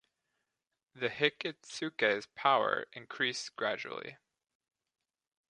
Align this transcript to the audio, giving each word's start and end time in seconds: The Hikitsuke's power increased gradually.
The 0.95 1.09
Hikitsuke's 1.09 2.25
power 2.33 2.87
increased 2.93 3.55
gradually. 3.55 4.17